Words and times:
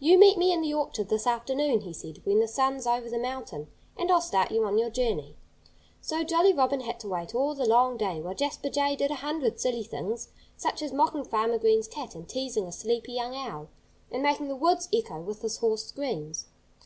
"You 0.00 0.18
meet 0.18 0.38
me 0.38 0.50
in 0.50 0.62
the 0.62 0.72
orchard 0.72 1.10
this 1.10 1.26
afternoon," 1.26 1.82
he 1.82 1.92
said, 1.92 2.22
"when 2.24 2.40
the 2.40 2.48
sun's 2.48 2.86
over 2.86 3.10
the 3.10 3.18
mountain, 3.18 3.66
and 3.98 4.10
I'll 4.10 4.22
start 4.22 4.50
you 4.50 4.64
on 4.64 4.78
your 4.78 4.88
journey." 4.88 5.36
So 6.00 6.24
Jolly 6.24 6.54
Robin 6.54 6.80
had 6.80 6.98
to 7.00 7.08
wait 7.10 7.34
all 7.34 7.52
the 7.54 7.66
long 7.68 7.98
day, 7.98 8.18
while 8.22 8.32
Jasper 8.34 8.70
Jay 8.70 8.96
did 8.96 9.10
a 9.10 9.16
hundred 9.16 9.60
silly 9.60 9.82
things, 9.84 10.30
such 10.56 10.80
as 10.80 10.94
mocking 10.94 11.22
Farmer 11.24 11.58
Green's 11.58 11.86
cat, 11.86 12.14
and 12.14 12.26
teasing 12.26 12.64
a 12.66 12.72
sleepy 12.72 13.12
young 13.12 13.34
owl, 13.36 13.68
and 14.10 14.22
making 14.22 14.48
the 14.48 14.56
woods 14.56 14.88
echo 14.90 15.20
with 15.20 15.42
his 15.42 15.58
hoarse 15.58 15.84
screams. 15.84 16.46